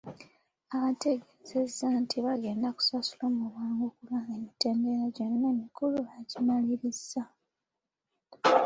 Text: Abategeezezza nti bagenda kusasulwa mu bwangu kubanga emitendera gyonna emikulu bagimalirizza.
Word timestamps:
Abategeezezza 0.75 1.85
nti 2.01 2.17
bagenda 2.25 2.67
kusasulwa 2.77 3.25
mu 3.35 3.43
bwangu 3.51 3.85
kubanga 3.95 4.31
emitendera 4.39 5.03
gyonna 5.15 5.45
emikulu 5.53 5.97
bagimalirizza. 6.07 7.23